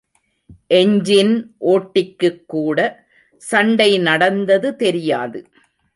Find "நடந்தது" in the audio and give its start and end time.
3.97-4.75